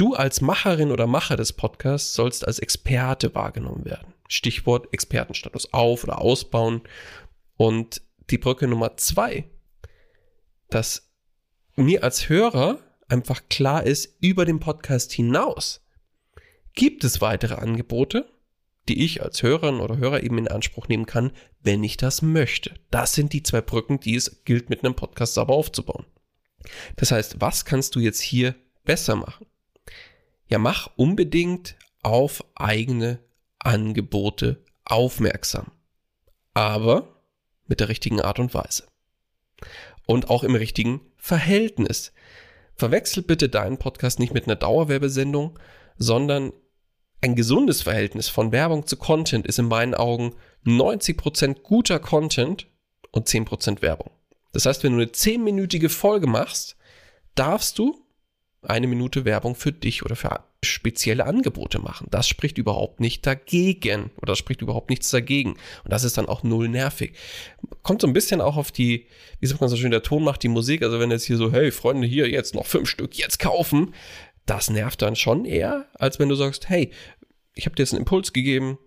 Du 0.00 0.14
als 0.14 0.40
Macherin 0.40 0.92
oder 0.92 1.06
Macher 1.06 1.36
des 1.36 1.52
Podcasts 1.52 2.14
sollst 2.14 2.46
als 2.46 2.58
Experte 2.58 3.34
wahrgenommen 3.34 3.84
werden. 3.84 4.14
Stichwort 4.28 4.88
Expertenstatus 4.94 5.74
auf- 5.74 6.04
oder 6.04 6.22
ausbauen. 6.22 6.80
Und 7.58 8.00
die 8.30 8.38
Brücke 8.38 8.66
Nummer 8.66 8.96
zwei, 8.96 9.44
dass 10.70 11.12
mir 11.76 12.02
als 12.02 12.30
Hörer 12.30 12.78
einfach 13.08 13.42
klar 13.50 13.84
ist, 13.84 14.16
über 14.22 14.46
den 14.46 14.58
Podcast 14.58 15.12
hinaus 15.12 15.84
gibt 16.72 17.04
es 17.04 17.20
weitere 17.20 17.56
Angebote, 17.56 18.26
die 18.88 19.04
ich 19.04 19.22
als 19.22 19.42
Hörerin 19.42 19.80
oder 19.80 19.98
Hörer 19.98 20.22
eben 20.22 20.38
in 20.38 20.48
Anspruch 20.48 20.88
nehmen 20.88 21.04
kann, 21.04 21.30
wenn 21.60 21.84
ich 21.84 21.98
das 21.98 22.22
möchte. 22.22 22.72
Das 22.90 23.12
sind 23.12 23.34
die 23.34 23.42
zwei 23.42 23.60
Brücken, 23.60 24.00
die 24.00 24.14
es 24.14 24.44
gilt 24.46 24.70
mit 24.70 24.82
einem 24.82 24.94
Podcast 24.94 25.34
sauber 25.34 25.52
aufzubauen. 25.52 26.06
Das 26.96 27.12
heißt, 27.12 27.42
was 27.42 27.66
kannst 27.66 27.96
du 27.96 28.00
jetzt 28.00 28.22
hier 28.22 28.54
besser 28.86 29.14
machen? 29.14 29.44
Ja, 30.50 30.58
mach 30.58 30.90
unbedingt 30.96 31.76
auf 32.02 32.44
eigene 32.54 33.20
Angebote 33.58 34.64
aufmerksam. 34.84 35.70
Aber 36.54 37.22
mit 37.66 37.80
der 37.80 37.88
richtigen 37.88 38.20
Art 38.20 38.38
und 38.40 38.52
Weise. 38.52 38.84
Und 40.06 40.28
auch 40.28 40.42
im 40.42 40.56
richtigen 40.56 41.00
Verhältnis. 41.16 42.12
Verwechsel 42.74 43.22
bitte 43.22 43.48
deinen 43.48 43.78
Podcast 43.78 44.18
nicht 44.18 44.34
mit 44.34 44.46
einer 44.46 44.56
Dauerwerbesendung, 44.56 45.58
sondern 45.96 46.52
ein 47.20 47.36
gesundes 47.36 47.82
Verhältnis 47.82 48.28
von 48.28 48.50
Werbung 48.50 48.86
zu 48.86 48.96
Content 48.96 49.46
ist 49.46 49.58
in 49.58 49.66
meinen 49.66 49.94
Augen 49.94 50.34
90% 50.64 51.60
guter 51.62 51.98
Content 51.98 52.66
und 53.12 53.28
10% 53.28 53.82
Werbung. 53.82 54.10
Das 54.52 54.66
heißt, 54.66 54.82
wenn 54.82 54.92
du 54.96 55.02
eine 55.02 55.10
10-minütige 55.10 55.90
Folge 55.90 56.26
machst, 56.26 56.76
darfst 57.34 57.78
du 57.78 58.04
eine 58.62 58.86
Minute 58.86 59.24
Werbung 59.24 59.54
für 59.54 59.72
dich 59.72 60.04
oder 60.04 60.16
für 60.16 60.44
spezielle 60.62 61.24
Angebote 61.24 61.78
machen. 61.78 62.08
Das 62.10 62.28
spricht 62.28 62.58
überhaupt 62.58 63.00
nicht 63.00 63.26
dagegen 63.26 64.10
oder 64.16 64.32
das 64.32 64.38
spricht 64.38 64.60
überhaupt 64.60 64.90
nichts 64.90 65.10
dagegen. 65.10 65.52
Und 65.84 65.92
das 65.92 66.04
ist 66.04 66.18
dann 66.18 66.26
auch 66.26 66.42
null 66.42 66.68
nervig. 66.68 67.14
Kommt 67.82 68.02
so 68.02 68.06
ein 68.06 68.12
bisschen 68.12 68.40
auch 68.40 68.56
auf 68.56 68.70
die, 68.70 69.06
wie 69.40 69.46
sagt 69.46 69.60
man 69.60 69.70
so 69.70 69.76
schön, 69.76 69.90
der 69.90 70.02
Ton 70.02 70.22
macht 70.22 70.42
die 70.42 70.48
Musik. 70.48 70.82
Also 70.82 71.00
wenn 71.00 71.10
jetzt 71.10 71.24
hier 71.24 71.38
so, 71.38 71.52
hey 71.52 71.70
Freunde, 71.70 72.06
hier 72.06 72.28
jetzt 72.28 72.54
noch 72.54 72.66
fünf 72.66 72.88
Stück, 72.88 73.16
jetzt 73.16 73.38
kaufen, 73.38 73.94
das 74.44 74.68
nervt 74.68 75.00
dann 75.00 75.16
schon 75.16 75.44
eher, 75.44 75.86
als 75.94 76.18
wenn 76.18 76.28
du 76.28 76.34
sagst, 76.34 76.68
hey, 76.68 76.90
ich 77.54 77.66
habe 77.66 77.76
dir 77.76 77.82
jetzt 77.82 77.92
einen 77.92 78.00
Impuls 78.00 78.32
gegeben. 78.32 78.78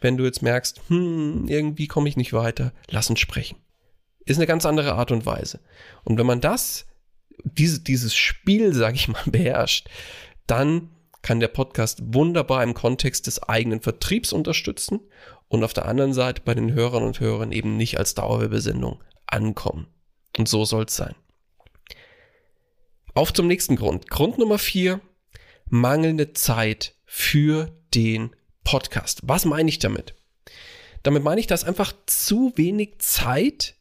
Wenn 0.00 0.16
du 0.16 0.24
jetzt 0.24 0.42
merkst, 0.42 0.80
hm, 0.88 1.46
irgendwie 1.48 1.86
komme 1.86 2.08
ich 2.08 2.16
nicht 2.16 2.32
weiter, 2.32 2.72
lass 2.88 3.08
uns 3.08 3.20
sprechen. 3.20 3.56
Ist 4.26 4.36
eine 4.36 4.46
ganz 4.46 4.66
andere 4.66 4.94
Art 4.94 5.10
und 5.10 5.24
Weise. 5.24 5.60
Und 6.04 6.18
wenn 6.18 6.26
man 6.26 6.42
das 6.42 6.87
diese, 7.44 7.80
dieses 7.80 8.14
Spiel, 8.14 8.72
sage 8.72 8.96
ich 8.96 9.08
mal, 9.08 9.22
beherrscht, 9.26 9.88
dann 10.46 10.90
kann 11.22 11.40
der 11.40 11.48
Podcast 11.48 12.00
wunderbar 12.02 12.62
im 12.62 12.74
Kontext 12.74 13.26
des 13.26 13.42
eigenen 13.42 13.80
Vertriebs 13.80 14.32
unterstützen 14.32 15.00
und 15.48 15.64
auf 15.64 15.72
der 15.72 15.86
anderen 15.86 16.12
Seite 16.12 16.42
bei 16.44 16.54
den 16.54 16.72
Hörern 16.72 17.02
und 17.02 17.20
Hörern 17.20 17.52
eben 17.52 17.76
nicht 17.76 17.98
als 17.98 18.14
Dauerwerbesendung 18.14 19.02
ankommen. 19.26 19.88
Und 20.36 20.48
so 20.48 20.64
soll 20.64 20.84
es 20.84 20.96
sein. 20.96 21.14
Auf 23.14 23.32
zum 23.32 23.46
nächsten 23.46 23.76
Grund. 23.76 24.08
Grund 24.08 24.38
Nummer 24.38 24.58
vier, 24.58 25.00
mangelnde 25.68 26.32
Zeit 26.34 26.94
für 27.04 27.72
den 27.94 28.30
Podcast. 28.62 29.20
Was 29.24 29.44
meine 29.44 29.68
ich 29.68 29.78
damit? 29.78 30.14
Damit 31.02 31.24
meine 31.24 31.40
ich, 31.40 31.46
dass 31.46 31.64
einfach 31.64 31.92
zu 32.06 32.52
wenig 32.56 32.98
Zeit 32.98 33.74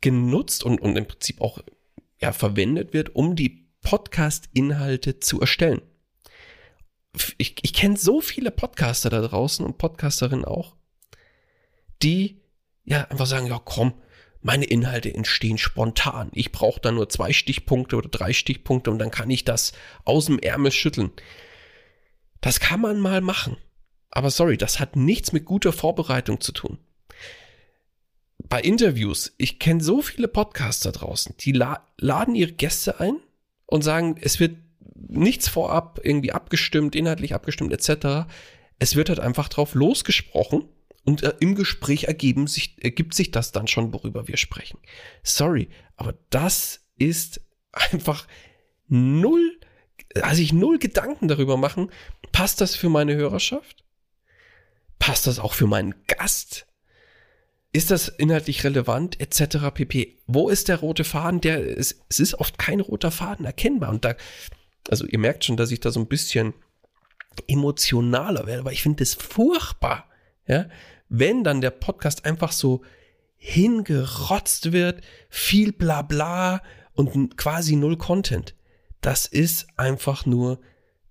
genutzt 0.00 0.64
und, 0.64 0.80
und 0.80 0.96
im 0.96 1.06
Prinzip 1.06 1.40
auch 1.40 1.58
ja, 2.20 2.32
verwendet 2.32 2.92
wird, 2.92 3.14
um 3.14 3.36
die 3.36 3.68
Podcast-Inhalte 3.82 5.20
zu 5.20 5.40
erstellen. 5.40 5.80
Ich, 7.38 7.56
ich 7.62 7.72
kenne 7.72 7.96
so 7.96 8.20
viele 8.20 8.50
Podcaster 8.50 9.10
da 9.10 9.20
draußen 9.20 9.64
und 9.64 9.78
Podcasterinnen 9.78 10.44
auch, 10.44 10.76
die 12.02 12.40
ja 12.84 13.04
einfach 13.04 13.26
sagen, 13.26 13.46
ja 13.46 13.60
komm, 13.64 13.94
meine 14.42 14.64
Inhalte 14.64 15.12
entstehen 15.12 15.58
spontan. 15.58 16.30
Ich 16.32 16.52
brauche 16.52 16.80
da 16.80 16.92
nur 16.92 17.08
zwei 17.08 17.32
Stichpunkte 17.32 17.96
oder 17.96 18.08
drei 18.08 18.32
Stichpunkte 18.32 18.90
und 18.90 18.98
dann 18.98 19.10
kann 19.10 19.28
ich 19.30 19.44
das 19.44 19.72
aus 20.04 20.26
dem 20.26 20.38
Ärmel 20.38 20.72
schütteln. 20.72 21.10
Das 22.40 22.60
kann 22.60 22.80
man 22.80 23.00
mal 23.00 23.20
machen. 23.20 23.56
Aber 24.10 24.30
sorry, 24.30 24.56
das 24.56 24.80
hat 24.80 24.96
nichts 24.96 25.32
mit 25.32 25.44
guter 25.44 25.72
Vorbereitung 25.72 26.40
zu 26.40 26.52
tun 26.52 26.78
bei 28.50 28.60
Interviews, 28.60 29.32
ich 29.38 29.60
kenne 29.60 29.80
so 29.80 30.02
viele 30.02 30.28
Podcaster 30.28 30.90
draußen, 30.90 31.36
die 31.38 31.52
la 31.52 31.86
laden 31.96 32.34
ihre 32.34 32.52
Gäste 32.52 32.98
ein 32.98 33.16
und 33.64 33.82
sagen, 33.82 34.16
es 34.20 34.40
wird 34.40 34.56
nichts 34.94 35.48
vorab 35.48 36.00
irgendwie 36.02 36.32
abgestimmt, 36.32 36.96
inhaltlich 36.96 37.32
abgestimmt 37.32 37.72
etc. 37.72 38.28
Es 38.80 38.96
wird 38.96 39.08
halt 39.08 39.20
einfach 39.20 39.48
drauf 39.48 39.74
losgesprochen 39.74 40.68
und 41.04 41.22
äh, 41.22 41.32
im 41.38 41.54
Gespräch 41.54 42.04
ergeben 42.04 42.48
sich, 42.48 42.74
ergibt 42.82 43.14
sich 43.14 43.30
das 43.30 43.52
dann 43.52 43.68
schon, 43.68 43.94
worüber 43.94 44.26
wir 44.26 44.36
sprechen. 44.36 44.80
Sorry, 45.22 45.68
aber 45.94 46.14
das 46.30 46.80
ist 46.98 47.40
einfach 47.72 48.26
null, 48.88 49.60
also 50.20 50.42
ich 50.42 50.52
null 50.52 50.80
Gedanken 50.80 51.28
darüber 51.28 51.56
machen, 51.56 51.92
passt 52.32 52.60
das 52.60 52.74
für 52.74 52.88
meine 52.88 53.14
Hörerschaft? 53.14 53.84
Passt 54.98 55.28
das 55.28 55.38
auch 55.38 55.54
für 55.54 55.68
meinen 55.68 55.94
Gast? 56.08 56.66
Ist 57.72 57.90
das 57.90 58.08
inhaltlich 58.08 58.64
relevant, 58.64 59.20
etc. 59.20 59.70
pp. 59.72 60.18
Wo 60.26 60.48
ist 60.48 60.68
der 60.68 60.78
rote 60.80 61.04
Faden? 61.04 61.40
Der, 61.40 61.78
es, 61.78 62.00
es 62.08 62.18
ist 62.18 62.34
oft 62.34 62.58
kein 62.58 62.80
roter 62.80 63.12
Faden 63.12 63.46
erkennbar. 63.46 63.90
Und 63.90 64.04
da, 64.04 64.16
also 64.88 65.06
ihr 65.06 65.18
merkt 65.18 65.44
schon, 65.44 65.56
dass 65.56 65.70
ich 65.70 65.78
da 65.78 65.92
so 65.92 66.00
ein 66.00 66.08
bisschen 66.08 66.54
emotionaler 67.46 68.46
werde, 68.46 68.60
aber 68.60 68.72
ich 68.72 68.82
finde 68.82 69.02
es 69.02 69.14
furchtbar, 69.14 70.08
ja, 70.46 70.68
wenn 71.08 71.44
dann 71.44 71.60
der 71.60 71.70
Podcast 71.70 72.24
einfach 72.24 72.52
so 72.52 72.82
hingerotzt 73.36 74.72
wird, 74.72 75.02
viel 75.28 75.72
Blabla 75.72 76.62
und 76.92 77.36
quasi 77.36 77.76
null 77.76 77.96
Content. 77.96 78.54
Das 79.00 79.26
ist 79.26 79.68
einfach 79.76 80.26
nur 80.26 80.60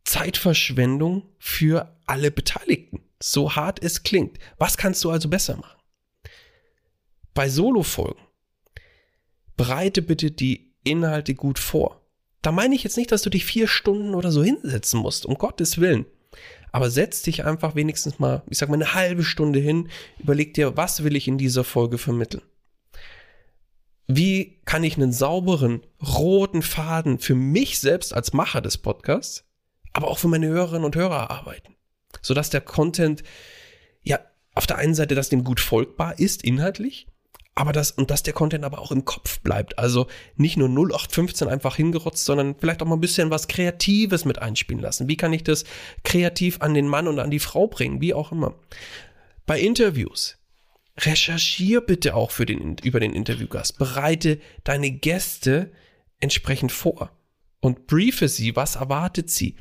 Zeitverschwendung 0.04 1.24
für 1.39 1.98
alle 2.06 2.32
Beteiligten. 2.32 3.01
So 3.22 3.56
hart 3.56 3.84
es 3.84 4.04
klingt. 4.04 4.38
Was 4.58 4.78
kannst 4.78 5.04
du 5.04 5.10
also 5.10 5.30
besser 5.30 5.58
machen? 5.58 5.78
Bei 7.39 7.48
Solo-Folgen 7.48 8.19
bereite 9.55 10.01
bitte 10.01 10.29
die 10.29 10.74
Inhalte 10.84 11.36
gut 11.36 11.58
vor. 11.58 12.05
Da 12.41 12.51
meine 12.51 12.75
ich 12.75 12.84
jetzt 12.84 12.98
nicht, 12.98 13.13
dass 13.13 13.22
du 13.22 13.29
dich 13.29 13.46
vier 13.46 13.69
Stunden 13.69 14.13
oder 14.13 14.29
so 14.29 14.43
hinsetzen 14.43 15.00
musst, 15.00 15.25
um 15.25 15.36
Gottes 15.36 15.77
Willen. 15.77 16.05
Aber 16.74 16.89
setz 16.89 17.22
dich 17.22 17.46
einfach 17.46 17.75
wenigstens 17.75 18.19
mal, 18.19 18.43
ich 18.50 18.58
sag 18.58 18.67
mal, 18.67 18.75
eine 18.75 18.93
halbe 18.93 19.24
Stunde 19.24 19.60
hin, 19.60 19.88
überleg 20.17 20.53
dir, 20.53 20.75
was 20.75 21.05
will 21.05 21.15
ich 21.15 21.29
in 21.29 21.38
dieser 21.38 21.63
Folge 21.63 21.98
vermitteln? 21.98 22.43
Wie 24.05 24.60
kann 24.65 24.84
ich 24.84 24.98
einen 24.98 25.13
sauberen, 25.13 25.79
roten 26.05 26.62
Faden 26.62 27.19
für 27.19 27.36
mich 27.36 27.79
selbst 27.79 28.13
als 28.13 28.34
Macher 28.34 28.60
des 28.60 28.77
Podcasts, 28.77 29.46
aber 29.93 30.10
auch 30.10 30.17
für 30.17 30.27
meine 30.27 30.48
Hörerinnen 30.48 30.84
und 30.84 30.98
Hörer 30.98 31.15
erarbeiten? 31.15 31.77
Sodass 32.22 32.50
der 32.50 32.60
Content, 32.60 33.24
ja, 34.03 34.19
auf 34.55 34.67
der 34.67 34.77
einen 34.77 34.93
Seite, 34.93 35.15
dass 35.15 35.29
dem 35.29 35.46
gut 35.46 35.62
folgbar 35.62 36.19
ist, 36.19 36.43
inhaltlich, 36.43 37.08
aber 37.60 37.74
das, 37.74 37.92
und 37.92 38.10
dass 38.10 38.24
der 38.24 38.32
Content 38.32 38.63
aber 38.63 38.80
auch 38.80 38.94
im 38.94 39.04
Kopf 39.04 39.42
bleibt. 39.42 39.78
Also 39.78 40.08
nicht 40.38 40.56
nur 40.56 40.70
0815 40.70 41.50
einfach 41.50 41.75
hingerotzt, 41.75 42.24
sondern 42.24 42.56
vielleicht 42.58 42.82
auch 42.82 42.86
mal 42.86 42.96
ein 42.96 43.01
bisschen 43.01 43.32
was 43.32 43.50
Kreatives 43.50 44.24
mit 44.24 44.42
einspielen 44.42 44.82
lassen. 44.82 45.10
Wie 45.10 45.18
kann 45.18 45.34
ich 45.34 45.44
das 45.44 45.66
kreativ 46.06 46.62
an 46.62 46.74
den 46.74 46.88
Mann 46.88 47.10
und 47.10 47.20
an 47.20 47.30
die 47.30 47.39
Frau 47.39 47.68
bringen? 47.68 48.00
Wie 48.00 48.13
auch 48.13 48.32
immer. 48.32 48.56
Bei 49.46 49.60
Interviews. 49.60 50.38
Recherchier 50.98 51.82
bitte 51.82 52.16
auch 52.16 52.32
für 52.32 52.46
den, 52.46 52.78
über 52.82 53.01
den 53.01 53.12
Interviewgast. 53.12 53.78
Bereite 53.78 54.39
deine 54.63 54.92
Gäste 54.92 55.70
entsprechend 56.22 56.72
vor 56.72 57.12
und 57.60 57.88
briefe 57.88 58.30
sie, 58.30 58.56
was 58.56 58.78
erwartet 58.78 59.30
sie. 59.30 59.58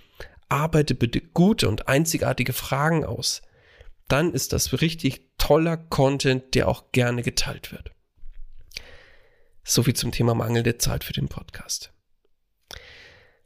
Arbeite 0.48 0.94
bitte 0.94 1.20
gute 1.20 1.68
und 1.68 1.88
einzigartige 1.88 2.52
Fragen 2.52 3.04
aus 3.04 3.42
dann 4.08 4.32
ist 4.32 4.52
das 4.52 4.80
richtig 4.80 5.28
toller 5.38 5.76
Content, 5.76 6.54
der 6.54 6.68
auch 6.68 6.92
gerne 6.92 7.22
geteilt 7.22 7.72
wird. 7.72 7.92
So 9.62 9.82
viel 9.82 9.94
zum 9.94 10.12
Thema 10.12 10.34
mangelnde 10.34 10.78
Zeit 10.78 11.04
für 11.04 11.12
den 11.12 11.28
Podcast. 11.28 11.92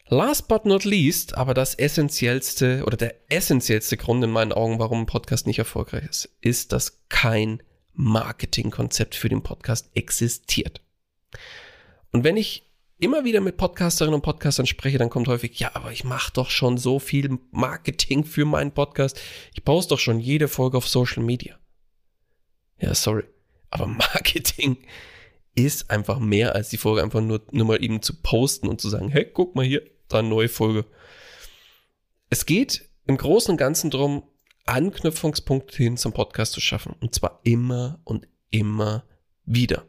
Last 0.06 0.46
but 0.46 0.66
not 0.66 0.84
least, 0.84 1.36
aber 1.36 1.54
das 1.54 1.74
essentiellste 1.74 2.84
oder 2.84 2.96
der 2.96 3.14
essentiellste 3.28 3.96
Grund 3.96 4.22
in 4.22 4.30
meinen 4.30 4.52
Augen, 4.52 4.78
warum 4.78 5.00
ein 5.00 5.06
Podcast 5.06 5.46
nicht 5.46 5.58
erfolgreich 5.58 6.04
ist, 6.04 6.28
ist, 6.40 6.72
dass 6.72 7.02
kein 7.08 7.62
Marketingkonzept 7.94 9.14
für 9.14 9.28
den 9.28 9.42
Podcast 9.42 9.90
existiert. 9.94 10.80
Und 12.10 12.24
wenn 12.24 12.36
ich 12.36 12.71
immer 13.02 13.24
wieder 13.24 13.40
mit 13.40 13.56
Podcasterinnen 13.56 14.14
und 14.14 14.22
Podcastern 14.22 14.64
spreche, 14.64 14.96
dann 14.96 15.10
kommt 15.10 15.26
häufig, 15.26 15.58
ja, 15.58 15.72
aber 15.74 15.90
ich 15.90 16.04
mache 16.04 16.32
doch 16.32 16.50
schon 16.50 16.78
so 16.78 17.00
viel 17.00 17.38
Marketing 17.50 18.24
für 18.24 18.44
meinen 18.44 18.70
Podcast. 18.70 19.20
Ich 19.54 19.64
poste 19.64 19.94
doch 19.94 19.98
schon 19.98 20.20
jede 20.20 20.46
Folge 20.46 20.76
auf 20.76 20.88
Social 20.88 21.24
Media. 21.24 21.58
Ja, 22.78 22.94
sorry. 22.94 23.24
Aber 23.70 23.86
Marketing 23.88 24.76
ist 25.56 25.90
einfach 25.90 26.20
mehr 26.20 26.54
als 26.54 26.68
die 26.68 26.76
Folge 26.76 27.02
einfach 27.02 27.20
nur, 27.20 27.42
nur 27.50 27.66
mal 27.66 27.82
eben 27.82 28.02
zu 28.02 28.22
posten 28.22 28.68
und 28.68 28.80
zu 28.80 28.88
sagen, 28.88 29.08
hey, 29.08 29.28
guck 29.30 29.56
mal 29.56 29.64
hier, 29.64 29.82
da 30.06 30.20
eine 30.20 30.28
neue 30.28 30.48
Folge. 30.48 30.86
Es 32.30 32.46
geht 32.46 32.88
im 33.06 33.16
Großen 33.16 33.50
und 33.50 33.56
Ganzen 33.56 33.90
darum, 33.90 34.22
Anknüpfungspunkte 34.64 35.76
hin 35.76 35.96
zum 35.96 36.12
Podcast 36.12 36.52
zu 36.52 36.60
schaffen. 36.60 36.94
Und 37.00 37.16
zwar 37.16 37.40
immer 37.42 38.00
und 38.04 38.28
immer 38.50 39.04
wieder 39.44 39.84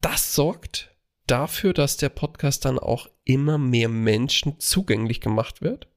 das 0.00 0.34
sorgt 0.34 0.90
dafür, 1.26 1.72
dass 1.72 1.96
der 1.96 2.08
Podcast 2.08 2.64
dann 2.64 2.78
auch 2.78 3.08
immer 3.24 3.58
mehr 3.58 3.88
Menschen 3.88 4.58
zugänglich 4.58 5.20
gemacht 5.20 5.62
wird, 5.62 5.88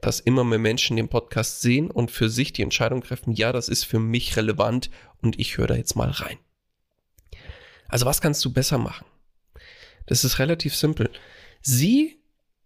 dass 0.00 0.20
immer 0.20 0.44
mehr 0.44 0.58
Menschen 0.58 0.96
den 0.96 1.08
Podcast 1.08 1.60
sehen 1.60 1.90
und 1.90 2.10
für 2.10 2.28
sich 2.28 2.52
die 2.52 2.62
Entscheidung 2.62 3.02
treffen, 3.02 3.32
ja, 3.32 3.52
das 3.52 3.68
ist 3.68 3.84
für 3.84 4.00
mich 4.00 4.36
relevant 4.36 4.90
und 5.22 5.38
ich 5.38 5.56
höre 5.56 5.68
da 5.68 5.74
jetzt 5.74 5.96
mal 5.96 6.10
rein. 6.10 6.38
Also 7.88 8.06
was 8.06 8.20
kannst 8.20 8.44
du 8.44 8.52
besser 8.52 8.78
machen? 8.78 9.06
Das 10.06 10.24
ist 10.24 10.38
relativ 10.38 10.74
simpel. 10.74 11.10
Sieh 11.60 12.18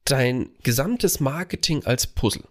dein 0.05 0.51
gesamtes 0.63 1.21
Marketing 1.21 1.85
als 1.85 2.07
Puzzle. 2.07 2.45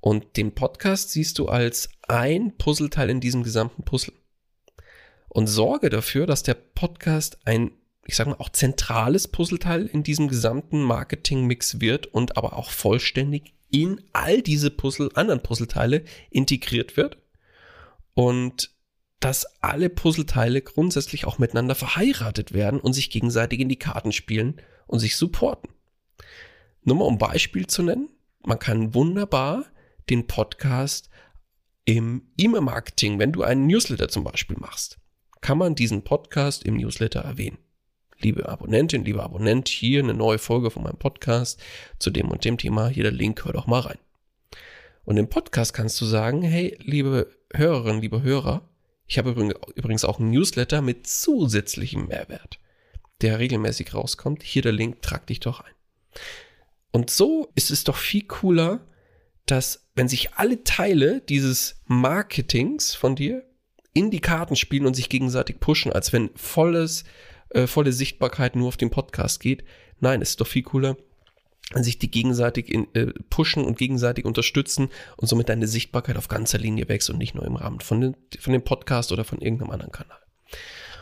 Und 0.00 0.36
den 0.36 0.54
Podcast 0.54 1.10
siehst 1.10 1.38
du 1.38 1.48
als 1.48 1.90
ein 2.08 2.56
Puzzleteil 2.56 3.10
in 3.10 3.20
diesem 3.20 3.42
gesamten 3.42 3.82
Puzzle 3.84 4.14
und 5.30 5.46
sorge 5.46 5.88
dafür, 5.88 6.26
dass 6.26 6.42
der 6.42 6.54
Podcast 6.54 7.38
ein, 7.44 7.70
ich 8.04 8.16
sage 8.16 8.30
mal, 8.30 8.36
auch 8.36 8.50
zentrales 8.50 9.28
Puzzleteil 9.28 9.86
in 9.86 10.02
diesem 10.02 10.28
gesamten 10.28 10.82
Marketingmix 10.82 11.80
wird 11.80 12.08
und 12.08 12.36
aber 12.36 12.56
auch 12.56 12.70
vollständig 12.70 13.54
in 13.70 14.02
all 14.12 14.42
diese 14.42 14.70
Puzzle, 14.70 15.10
anderen 15.14 15.42
Puzzleteile 15.42 16.04
integriert 16.30 16.96
wird 16.96 17.18
und 18.14 18.74
dass 19.20 19.46
alle 19.62 19.88
Puzzleteile 19.88 20.62
grundsätzlich 20.62 21.26
auch 21.26 21.38
miteinander 21.38 21.74
verheiratet 21.74 22.52
werden 22.52 22.80
und 22.80 22.94
sich 22.94 23.10
gegenseitig 23.10 23.60
in 23.60 23.68
die 23.68 23.78
Karten 23.78 24.12
spielen 24.12 24.60
und 24.86 24.98
sich 24.98 25.16
supporten. 25.16 25.70
Nur 26.82 26.96
mal 26.96 27.04
um 27.04 27.18
Beispiel 27.18 27.66
zu 27.66 27.82
nennen, 27.82 28.08
man 28.42 28.58
kann 28.58 28.94
wunderbar 28.94 29.66
den 30.08 30.26
Podcast 30.26 31.10
im 31.84 32.30
E-Mail-Marketing, 32.38 33.18
wenn 33.18 33.32
du 33.32 33.42
einen 33.42 33.66
Newsletter 33.66 34.08
zum 34.08 34.24
Beispiel 34.24 34.56
machst, 34.58 34.99
kann 35.40 35.58
man 35.58 35.74
diesen 35.74 36.02
Podcast 36.02 36.64
im 36.64 36.76
Newsletter 36.76 37.20
erwähnen. 37.20 37.58
Liebe 38.18 38.48
Abonnentin, 38.48 39.04
lieber 39.04 39.22
Abonnent, 39.22 39.68
hier 39.68 40.02
eine 40.02 40.12
neue 40.12 40.38
Folge 40.38 40.70
von 40.70 40.82
meinem 40.82 40.98
Podcast 40.98 41.60
zu 41.98 42.10
dem 42.10 42.28
und 42.30 42.44
dem 42.44 42.58
Thema. 42.58 42.88
Hier 42.88 43.04
der 43.04 43.12
Link, 43.12 43.44
hör 43.44 43.52
doch 43.52 43.66
mal 43.66 43.80
rein. 43.80 43.98
Und 45.04 45.16
im 45.16 45.28
Podcast 45.28 45.72
kannst 45.72 46.00
du 46.00 46.04
sagen, 46.04 46.42
hey, 46.42 46.76
liebe 46.82 47.30
Hörerinnen, 47.54 48.02
liebe 48.02 48.22
Hörer, 48.22 48.68
ich 49.06 49.18
habe 49.18 49.30
übrigens 49.74 50.04
auch 50.04 50.20
einen 50.20 50.30
Newsletter 50.30 50.82
mit 50.82 51.06
zusätzlichem 51.06 52.06
Mehrwert, 52.06 52.60
der 53.22 53.38
regelmäßig 53.38 53.94
rauskommt. 53.94 54.42
Hier 54.42 54.62
der 54.62 54.72
Link, 54.72 55.02
trag 55.02 55.26
dich 55.26 55.40
doch 55.40 55.60
ein. 55.60 55.72
Und 56.92 57.10
so 57.10 57.50
ist 57.54 57.70
es 57.70 57.84
doch 57.84 57.96
viel 57.96 58.26
cooler, 58.26 58.86
dass 59.46 59.88
wenn 59.94 60.08
sich 60.08 60.34
alle 60.34 60.62
Teile 60.62 61.22
dieses 61.22 61.80
Marketings 61.86 62.94
von 62.94 63.16
dir 63.16 63.44
in 63.92 64.10
die 64.10 64.20
Karten 64.20 64.56
spielen 64.56 64.86
und 64.86 64.94
sich 64.94 65.08
gegenseitig 65.08 65.60
pushen, 65.60 65.92
als 65.92 66.12
wenn 66.12 66.30
volles, 66.36 67.04
äh, 67.50 67.66
volle 67.66 67.92
Sichtbarkeit 67.92 68.56
nur 68.56 68.68
auf 68.68 68.76
den 68.76 68.90
Podcast 68.90 69.40
geht. 69.40 69.64
Nein, 69.98 70.22
es 70.22 70.30
ist 70.30 70.40
doch 70.40 70.46
viel 70.46 70.62
cooler, 70.62 70.96
sich 71.74 71.98
die 71.98 72.10
gegenseitig 72.10 72.72
in, 72.72 72.92
äh, 72.94 73.12
pushen 73.28 73.64
und 73.64 73.78
gegenseitig 73.78 74.24
unterstützen 74.24 74.88
und 75.16 75.28
somit 75.28 75.48
deine 75.48 75.68
Sichtbarkeit 75.68 76.16
auf 76.16 76.28
ganzer 76.28 76.58
Linie 76.58 76.88
wächst 76.88 77.10
und 77.10 77.18
nicht 77.18 77.34
nur 77.34 77.44
im 77.44 77.56
Rahmen 77.56 77.80
von, 77.80 78.00
den, 78.00 78.16
von 78.38 78.52
dem 78.52 78.62
Podcast 78.62 79.12
oder 79.12 79.24
von 79.24 79.40
irgendeinem 79.40 79.70
anderen 79.70 79.92
Kanal. 79.92 80.18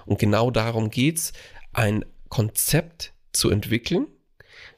Und 0.07 0.18
genau 0.18 0.51
darum 0.51 0.90
geht's, 0.90 1.33
ein 1.72 2.05
Konzept 2.29 3.12
zu 3.33 3.51
entwickeln, 3.51 4.07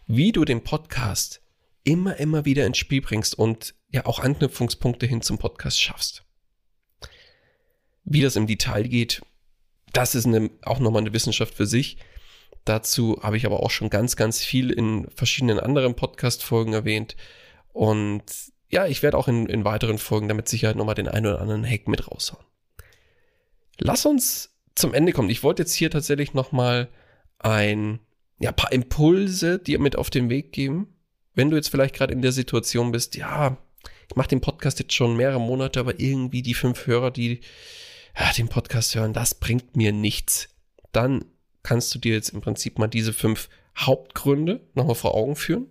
wie 0.06 0.32
du 0.32 0.44
den 0.44 0.62
Podcast 0.62 1.40
immer, 1.84 2.16
immer 2.16 2.44
wieder 2.44 2.66
ins 2.66 2.78
Spiel 2.78 3.00
bringst 3.00 3.38
und 3.38 3.74
ja 3.90 4.06
auch 4.06 4.18
Anknüpfungspunkte 4.20 5.06
hin 5.06 5.22
zum 5.22 5.38
Podcast 5.38 5.80
schaffst. 5.80 6.24
Wie 8.10 8.22
das 8.22 8.34
im 8.34 8.48
Detail 8.48 8.88
geht, 8.88 9.22
das 9.92 10.16
ist 10.16 10.26
eine, 10.26 10.50
auch 10.62 10.80
nochmal 10.80 11.02
eine 11.02 11.12
Wissenschaft 11.12 11.54
für 11.54 11.64
sich. 11.64 11.96
Dazu 12.64 13.20
habe 13.22 13.36
ich 13.36 13.46
aber 13.46 13.60
auch 13.60 13.70
schon 13.70 13.88
ganz, 13.88 14.16
ganz 14.16 14.42
viel 14.42 14.70
in 14.70 15.08
verschiedenen 15.14 15.60
anderen 15.60 15.94
Podcast-Folgen 15.94 16.72
erwähnt. 16.72 17.14
Und 17.72 18.24
ja, 18.68 18.86
ich 18.86 19.04
werde 19.04 19.16
auch 19.16 19.28
in, 19.28 19.46
in 19.46 19.64
weiteren 19.64 19.98
Folgen 19.98 20.26
damit 20.26 20.48
Sicherheit 20.48 20.74
nochmal 20.74 20.96
den 20.96 21.06
einen 21.06 21.26
oder 21.26 21.40
anderen 21.40 21.64
Hack 21.64 21.86
mit 21.86 22.10
raushauen. 22.10 22.44
Lass 23.78 24.04
uns 24.04 24.56
zum 24.74 24.92
Ende 24.92 25.12
kommen. 25.12 25.30
Ich 25.30 25.44
wollte 25.44 25.62
jetzt 25.62 25.74
hier 25.74 25.92
tatsächlich 25.92 26.34
nochmal 26.34 26.88
ein 27.38 28.00
ja, 28.40 28.50
paar 28.50 28.72
Impulse 28.72 29.60
dir 29.60 29.78
mit 29.78 29.94
auf 29.94 30.10
den 30.10 30.30
Weg 30.30 30.50
geben. 30.50 30.96
Wenn 31.36 31.50
du 31.50 31.56
jetzt 31.56 31.68
vielleicht 31.68 31.94
gerade 31.94 32.12
in 32.12 32.22
der 32.22 32.32
Situation 32.32 32.90
bist, 32.90 33.14
ja, 33.14 33.56
ich 34.08 34.16
mache 34.16 34.30
den 34.30 34.40
Podcast 34.40 34.80
jetzt 34.80 34.94
schon 34.94 35.16
mehrere 35.16 35.40
Monate, 35.40 35.78
aber 35.78 36.00
irgendwie 36.00 36.42
die 36.42 36.54
fünf 36.54 36.88
Hörer, 36.88 37.12
die 37.12 37.40
ja, 38.18 38.32
den 38.32 38.48
Podcast 38.48 38.94
hören, 38.94 39.12
das 39.12 39.34
bringt 39.34 39.76
mir 39.76 39.92
nichts. 39.92 40.48
Dann 40.92 41.24
kannst 41.62 41.94
du 41.94 41.98
dir 41.98 42.14
jetzt 42.14 42.30
im 42.30 42.40
Prinzip 42.40 42.78
mal 42.78 42.88
diese 42.88 43.12
fünf 43.12 43.48
Hauptgründe 43.76 44.68
nochmal 44.74 44.94
vor 44.94 45.14
Augen 45.14 45.36
führen 45.36 45.66